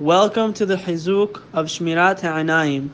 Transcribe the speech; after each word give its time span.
Welcome 0.00 0.54
to 0.54 0.64
the 0.64 0.76
Chizuk 0.76 1.42
of 1.52 1.66
Shmirat 1.66 2.20
Ha'einayim. 2.20 2.88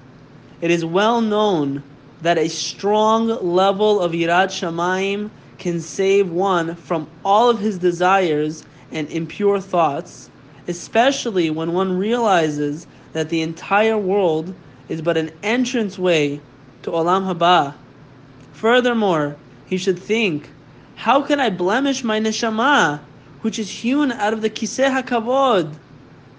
It 0.60 0.72
is 0.72 0.84
well 0.84 1.20
known 1.20 1.84
that 2.22 2.38
a 2.38 2.48
strong 2.48 3.28
level 3.28 4.00
of 4.00 4.12
Yirat 4.12 4.48
Shamayim 4.48 5.30
can 5.58 5.80
save 5.80 6.28
one 6.28 6.74
from 6.74 7.08
all 7.24 7.48
of 7.48 7.60
his 7.60 7.78
desires 7.78 8.64
and 8.90 9.08
impure 9.10 9.60
thoughts, 9.60 10.28
especially 10.66 11.50
when 11.50 11.72
one 11.72 11.96
realizes 11.96 12.88
that 13.12 13.28
the 13.28 13.42
entire 13.42 13.96
world 13.96 14.52
is 14.88 15.00
but 15.00 15.16
an 15.16 15.30
entranceway 15.44 16.40
to 16.82 16.90
Olam 16.90 17.32
Haba. 17.32 17.74
Furthermore, 18.52 19.36
he 19.66 19.76
should 19.76 20.00
think, 20.00 20.50
how 20.96 21.22
can 21.22 21.38
I 21.38 21.48
blemish 21.48 22.02
my 22.02 22.18
neshama, 22.18 22.98
which 23.42 23.60
is 23.60 23.70
hewn 23.70 24.10
out 24.10 24.32
of 24.32 24.42
the 24.42 24.50
kiseh 24.50 25.00
hakavod? 25.00 25.76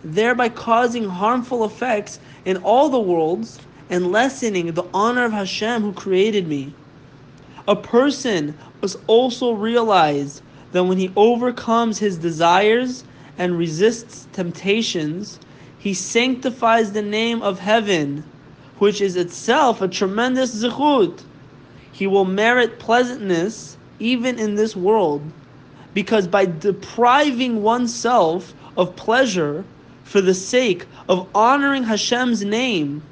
Thereby 0.03 0.49
causing 0.49 1.05
harmful 1.05 1.65
effects 1.65 2.19
in 2.45 2.57
all 2.57 2.89
the 2.89 2.99
worlds 2.99 3.59
and 3.89 4.11
lessening 4.11 4.71
the 4.71 4.85
honor 4.93 5.25
of 5.25 5.31
Hashem 5.31 5.81
who 5.81 5.93
created 5.93 6.47
me. 6.47 6.73
A 7.67 7.75
person 7.75 8.57
must 8.81 8.97
also 9.07 9.51
realize 9.51 10.41
that 10.71 10.83
when 10.83 10.97
he 10.97 11.11
overcomes 11.15 11.97
his 11.97 12.17
desires 12.17 13.03
and 13.37 13.57
resists 13.57 14.27
temptations, 14.31 15.39
he 15.77 15.93
sanctifies 15.93 16.91
the 16.91 17.01
name 17.01 17.41
of 17.41 17.59
heaven, 17.59 18.23
which 18.77 19.01
is 19.01 19.15
itself 19.15 19.81
a 19.81 19.87
tremendous 19.87 20.63
zichut. 20.63 21.23
He 21.91 22.07
will 22.07 22.25
merit 22.25 22.79
pleasantness 22.79 23.77
even 23.99 24.39
in 24.39 24.55
this 24.55 24.75
world, 24.75 25.21
because 25.93 26.27
by 26.27 26.45
depriving 26.45 27.61
oneself 27.61 28.53
of 28.77 28.95
pleasure, 28.95 29.65
for 30.09 30.21
the 30.21 30.33
sake 30.33 30.87
of 31.07 31.27
honoring 31.35 31.83
Hashem's 31.83 32.43
name, 32.43 33.03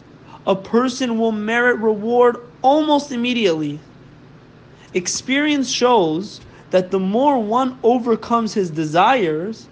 a 0.48 0.55
person 0.55 1.20
will 1.20 1.32
merit 1.32 1.77
reward 1.77 2.38
almost 2.63 3.12
immediately. 3.12 3.80
Experience 4.96 5.70
shows 5.70 6.41
that 6.71 6.90
the 6.90 6.99
more 6.99 7.38
one 7.38 7.77
overcomes 7.84 8.55
his 8.55 8.71
desires, 8.71 9.68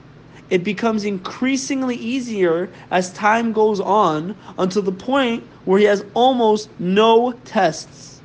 it 0.51 0.63
becomes 0.63 1.03
increasingly 1.03 1.95
easier 1.95 2.69
as 2.91 3.11
time 3.13 3.53
goes 3.53 3.79
on 3.79 4.35
until 4.59 4.83
the 4.83 4.91
point 4.91 5.43
where 5.65 5.79
he 5.79 5.85
has 5.85 6.05
almost 6.13 6.69
no 6.77 7.31
tests. 7.43 8.21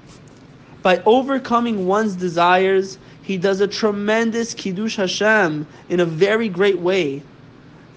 By 0.83 1.03
overcoming 1.07 1.87
one's 1.87 2.17
desires, 2.17 2.99
he 3.23 3.39
does 3.39 3.63
a 3.63 3.67
tremendous 3.67 4.53
Kiddush 4.53 4.97
Hashem 4.97 5.67
in 5.89 6.01
a 6.01 6.05
very 6.05 6.51
great 6.51 6.81
way. 6.81 7.23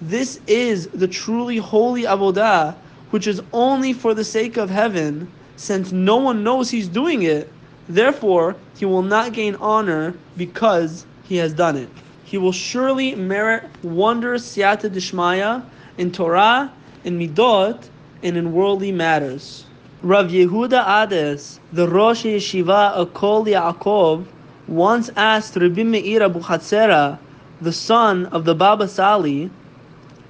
This 0.06 0.38
is 0.46 0.88
the 0.88 1.08
truly 1.08 1.56
holy 1.56 2.02
avodah, 2.02 2.74
which 3.08 3.26
is 3.26 3.40
only 3.54 3.94
for 3.94 4.12
the 4.12 4.22
sake 4.22 4.58
of 4.58 4.68
heaven, 4.68 5.28
since 5.56 5.92
no 5.92 6.16
one 6.16 6.44
knows 6.44 6.68
he's 6.68 6.88
doing 6.88 7.22
it. 7.22 7.50
Therefore, 7.88 8.54
he 8.76 8.84
will 8.84 9.00
not 9.00 9.32
gain 9.32 9.54
honor 9.54 10.12
because 10.36 11.06
he 11.22 11.38
has 11.38 11.54
done 11.54 11.76
it. 11.76 11.88
He 12.22 12.36
will 12.36 12.52
surely 12.52 13.14
merit 13.14 13.64
wondrous 13.82 14.54
siyata 14.54 14.90
dishmaya 14.90 15.62
in 15.96 16.12
Torah, 16.12 16.70
in 17.02 17.18
midot, 17.18 17.88
and 18.22 18.36
in 18.36 18.52
worldly 18.52 18.92
matters. 18.92 19.64
Rav 20.02 20.26
Yehuda 20.26 20.84
Ades, 21.04 21.60
the 21.72 21.88
Rosh 21.88 22.26
Yeshiva 22.26 22.92
of 22.92 23.14
Kol 23.14 23.46
Yaakov, 23.46 24.26
once 24.68 25.08
asked 25.16 25.56
Rabbi 25.56 25.82
Meir 25.82 26.20
Abuchatzera, 26.20 27.18
the 27.62 27.72
son 27.72 28.26
of 28.26 28.44
the 28.44 28.54
Baba 28.54 28.86
Sali, 28.86 29.50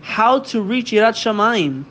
how 0.05 0.39
to 0.39 0.61
reach 0.61 0.93
Yirat 0.93 1.15
Shamayim. 1.15 1.85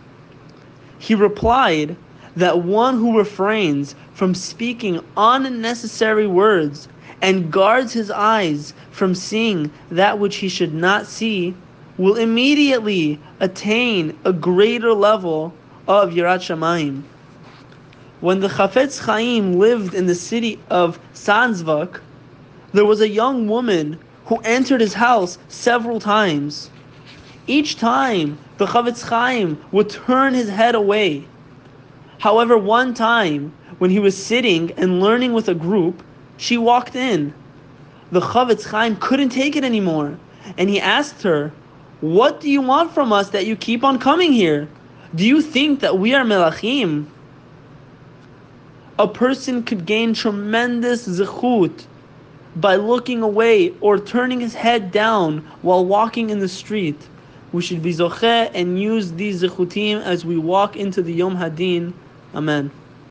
He 1.00 1.16
replied 1.16 1.98
that 2.36 2.60
one 2.60 2.98
who 2.98 3.18
refrains 3.18 3.96
from 4.14 4.36
speaking 4.36 5.02
unnecessary 5.18 6.28
words 6.28 6.88
and 7.24 7.52
guards 7.52 7.92
his 7.92 8.12
eyes 8.12 8.74
from 8.92 9.16
seeing 9.16 9.72
that 9.90 10.20
which 10.20 10.38
he 10.38 10.48
should 10.48 10.76
not 10.76 11.08
see 11.08 11.56
will 11.98 12.16
immediately 12.16 13.20
attain 13.40 14.18
a 14.24 14.32
greater 14.32 14.94
level 14.94 15.52
of 15.88 16.12
Yirat 16.12 16.40
Shamayim. 16.40 17.02
When 18.22 18.42
the 18.42 18.48
Chafetz 18.48 19.00
Chaim 19.00 19.54
lived 19.54 19.96
in 19.96 20.06
the 20.06 20.16
city 20.16 20.60
of 20.70 21.00
Sanzvak, 21.16 22.00
there 22.74 22.86
was 22.86 23.02
a 23.02 23.10
young 23.10 23.48
woman 23.48 23.98
who 24.26 24.38
entered 24.44 24.82
his 24.82 24.94
house 24.94 25.40
several 25.48 26.00
times. 26.00 26.70
Each 27.46 27.76
time, 27.76 28.38
the 28.58 28.66
Chafetz 28.66 29.02
Chaim 29.02 29.62
would 29.74 29.90
turn 29.90 30.34
his 30.34 30.48
head 30.48 30.76
away. 30.76 31.26
However, 32.20 32.58
one 32.58 32.94
time, 32.94 33.52
when 33.80 33.90
he 33.90 34.00
was 34.00 34.16
sitting 34.16 34.72
and 34.78 35.02
learning 35.02 35.34
with 35.34 35.50
a 35.50 35.54
group, 35.54 36.04
she 36.38 36.58
walked 36.58 36.96
in. 36.96 37.34
The 38.14 38.22
Chafetz 38.22 38.66
Chaim 38.66 38.96
couldn't 38.96 39.30
take 39.30 39.58
it 39.58 39.66
anymore, 39.66 40.18
and 40.58 40.70
he 40.70 40.80
asked 40.80 41.22
her, 41.24 41.52
What 42.00 42.40
do 42.40 42.50
you 42.50 42.62
want 42.62 42.94
from 42.94 43.12
us 43.12 43.30
that 43.32 43.46
you 43.46 43.58
keep 43.58 43.84
on 43.84 44.00
coming 44.00 44.32
here? 44.32 44.70
Do 45.14 45.26
you 45.26 45.42
think 45.42 45.82
that 45.82 46.00
we 46.00 46.14
are 46.14 46.24
melachim? 46.24 47.08
A 48.98 49.08
person 49.08 49.64
could 49.64 49.86
gain 49.86 50.14
tremendous 50.14 51.06
zechut 51.06 51.88
by 52.56 52.78
looking 52.78 53.22
away 53.22 53.74
or 53.82 54.00
turning 54.00 54.40
his 54.40 54.54
head 54.54 54.94
down 54.94 55.40
while 55.62 55.84
walking 55.84 56.30
in 56.30 56.40
the 56.40 56.48
street 56.48 57.10
we 57.54 57.62
should 57.62 57.82
be 57.82 57.94
zocheh 57.94 58.52
and 58.54 58.82
use 58.82 59.14
these 59.14 59.44
zechutim 59.44 60.02
as 60.02 60.26
we 60.26 60.38
walk 60.38 60.76
into 60.76 61.02
the 61.02 61.14
Yom 61.14 61.38
Hadin. 61.38 61.94
Amen. 62.36 62.72